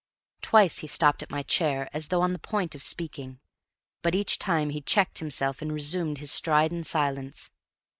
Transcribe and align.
Twice 0.41 0.79
he 0.79 0.87
stopped 0.87 1.21
at 1.21 1.29
my 1.29 1.43
chair 1.43 1.87
as 1.93 2.07
though 2.07 2.23
on 2.23 2.33
the 2.33 2.39
point 2.39 2.73
of 2.73 2.81
speaking, 2.81 3.39
but 4.01 4.15
each 4.15 4.39
time 4.39 4.71
he 4.71 4.81
checked 4.81 5.19
himself 5.19 5.61
and 5.61 5.71
resumed 5.71 6.17
his 6.17 6.31
stride 6.31 6.73
in 6.73 6.83
silence. 6.83 7.51